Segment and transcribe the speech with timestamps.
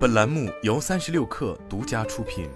[0.00, 2.48] 本栏目由三十六氪独家出品。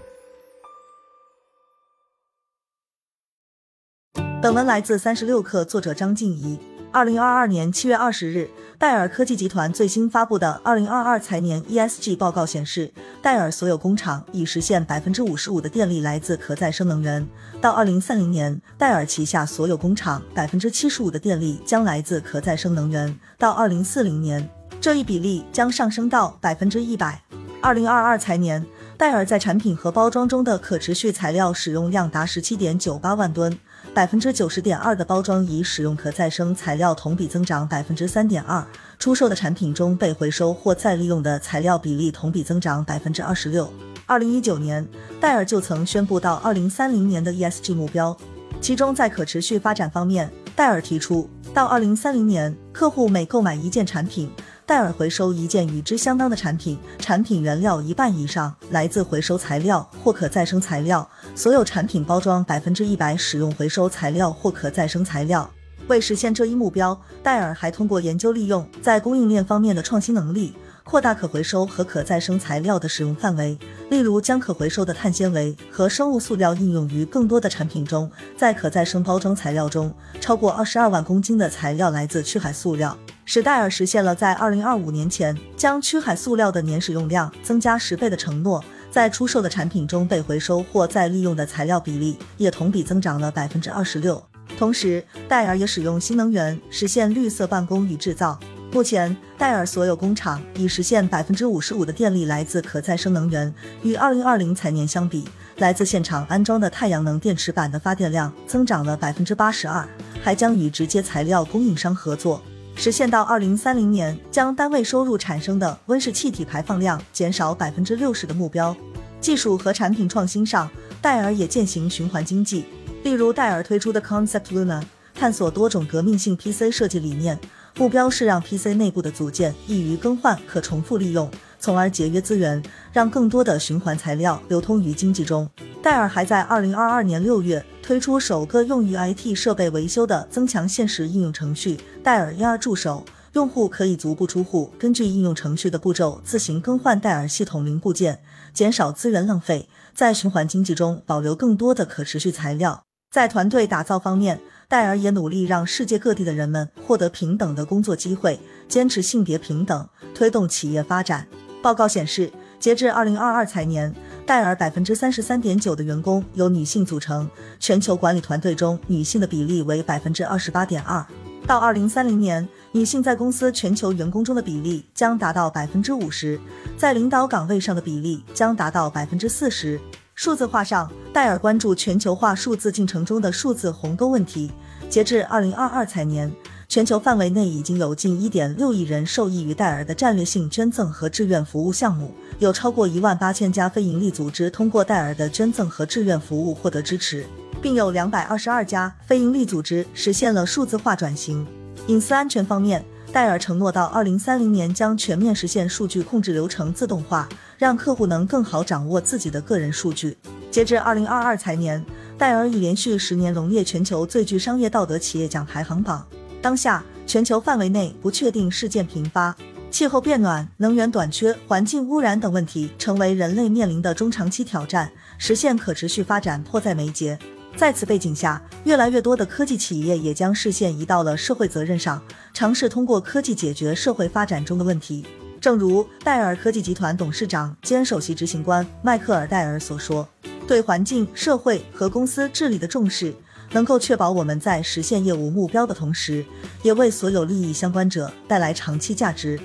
[4.41, 6.59] 本文来自三十六氪，作者张静怡。
[6.91, 17.27] 二零二二年七月二十日，戴尔科技集团最新发布的二零二二财年 ESG 报告显示，戴尔所有工厂已实现百分之五十五的电力来自可再生能源。
[17.61, 23.15] 到二零三零年，戴尔旗下所有工厂百分之七十五的电力将来自可再生能源。
[23.37, 24.49] 到二零四零年，
[24.81, 27.21] 这一比例将上升到百分之一百。
[27.65, 28.63] 二零二二财年，
[28.95, 33.57] 戴尔在产品和包装中的可持续材料使用量达十七点九八万吨。
[33.91, 38.63] 百分之九十点二的包装已使用可再生材料，同比增长百分之三点二。
[38.99, 43.67] 出售的产品中被回收或再利用的材料比例同比增长百分之二十六。
[44.05, 44.87] 二零一九年，
[45.19, 48.15] 戴尔就曾宣布到二零三零年的 ESG 目标，
[48.61, 54.29] 其中在可持续发展方面，戴尔提出到二零三零年，客户每购买一件产品。
[54.67, 65.47] 戴尔回收一件与之相当的产品，产品原料一半以上来自回收材料或可再生材料，所有产品包装百分之一百使用回收材料或可再生材料。
[65.87, 73.55] 为实现这一目标，戴尔还通过研究利用在供应链方面的创新能力，扩大可回收和可再生材料的使用范围。
[73.91, 78.09] 例如，将可回收的碳纤维和生物塑料应用于更多的产品中。
[78.35, 82.97] 在可再生包装材料中，超过二十二万公斤的材料来自去海塑料。
[83.27, 94.23] 使戴尔实现了在二零二五年前将区海塑料的年使用量增加十倍的承诺，在出售的产品中被回收或再利用的材料比例也同比增长了百分之二十六。
[94.57, 98.39] 同时，戴尔也使用新能源实现绿色办公与制造。
[98.71, 103.51] 目前，戴尔所有工厂已实现百分之五十五的电力来自可再生能源。
[103.81, 109.87] 与二零二零财年相比，来自现场安装的太阳能电池板的发电量增长了百分之八十二，
[110.21, 112.41] 还将与直接材料供应商合作。
[112.75, 118.75] 实现到二零三零年将单位收入产生的温室气体排放量减少百分之六十的目标。
[119.19, 120.69] 技术和产品创新上，
[121.01, 122.65] 戴尔也践行循环经济。
[123.03, 124.83] 例如，戴尔推出的 Concept Luna
[125.15, 127.39] 探索多种革命性 PC 设计理念，
[127.77, 132.61] 目标是让 PC 内部的组件易于更换、可重复利用，从而节约资源，
[132.91, 135.49] 让更多的循环材料流通于经济中。
[135.81, 143.05] 戴尔还在二零二二年六月推出首个用于 IT 设备维修的增强现实应用程序——戴尔 AR 助手。
[143.33, 152.81] 用户可以足不出户，根据应用程序的步骤自行更换戴尔系统零部件，减少资源浪费，在循环经济中保留更多的可持续材料。
[153.11, 161.27] 在团队打造方面，戴尔也努力让世界各地的人们获得平等的工作机会，坚持性别平等，推动企业发展。
[161.61, 163.93] 报告显示，截至二零二二财年。
[164.25, 171.05] 戴尔百分之三十三点九的员工由女性组成，全球管理团队中女性的比例为百分之二十八点二。
[171.45, 176.39] 到二零三零年，女性在公司全球员工中的比例将达到百分之五十，
[176.75, 179.79] 在领导岗位上的比例将达到百分之四十。
[180.15, 184.49] 数字化上，戴尔关注全球化数字进程中的数字鸿沟问题。
[184.89, 186.31] 截至二零二二财年。
[186.75, 197.25] 全球范围内已经有近一点六亿人受益于戴尔的战略性捐赠和志愿服务项目，有超过一万八千家非营利组织通过戴尔的捐赠和志愿服务获得支持，
[197.61, 201.47] 并有两百二十二家非营利组织实现了数字化转型。
[201.87, 210.17] 隐私安全方面，戴尔承诺到二零三零年将全面实现数据控制流程自动化，让客户能更好掌握自己的个人数据。
[210.51, 211.81] 截至二零二二财年，
[212.17, 216.05] 戴尔已连续十年荣列全球最具商业道德企业奖排行榜。
[216.45, 219.35] 当下，全球范围内不确定事件频发，
[219.71, 227.17] 气候变暖、能源短缺、环境污染等问题成为人类面临的中长期挑战，实现可持续发展迫在眉睫。
[227.57, 231.99] 在此背景下，越来越多的科技企业也将视线移到了社会责任上，
[232.31, 235.03] 尝试通过科技解决社会发展中的问题。
[235.41, 240.07] 正如戴尔科技集团董事长兼首席执行官迈克尔·戴尔所说
[240.47, 243.15] ：“对环境、社会和公司治理的重视。”
[243.51, 246.25] 能够确保我们在实现业务目标的同时，
[246.63, 249.39] 也为所有利益相关者带来长期价值。